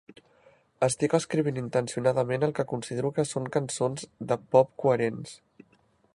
Estic 0.85 1.13
escrivint 1.17 1.59
intencionadament 1.63 2.47
el 2.47 2.55
que 2.61 2.67
considero 2.73 3.13
que 3.19 3.29
són 3.35 3.53
cançons 3.59 4.09
de 4.33 4.43
"pop" 4.57 4.77
coherents". 4.87 5.41